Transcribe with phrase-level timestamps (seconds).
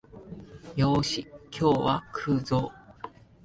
[0.75, 2.71] よーし、今日は食うぞ
[3.05, 3.09] お